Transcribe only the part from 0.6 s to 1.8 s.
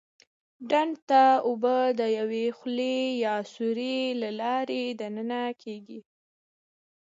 ډنډ ته اوبه